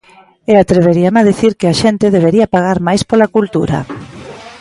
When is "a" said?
1.21-1.27, 1.69-1.77